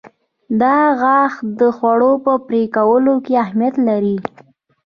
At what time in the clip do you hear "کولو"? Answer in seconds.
2.75-3.13